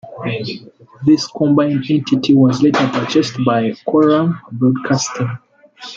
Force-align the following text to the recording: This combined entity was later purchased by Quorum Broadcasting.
This 1.05 1.27
combined 1.27 1.83
entity 1.87 2.33
was 2.33 2.63
later 2.63 2.87
purchased 2.87 3.35
by 3.45 3.75
Quorum 3.85 4.41
Broadcasting. 4.51 5.29